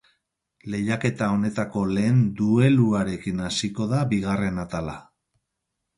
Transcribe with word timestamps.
Lehiaketa 0.75 1.27
honetako 1.33 1.83
lehen 1.91 2.17
dueluarekin 2.41 3.47
hasiko 3.49 3.91
da 3.93 4.01
bigarren 4.15 4.63
atala. 4.65 5.01